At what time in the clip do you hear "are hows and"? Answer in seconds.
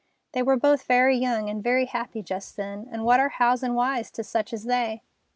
3.19-3.75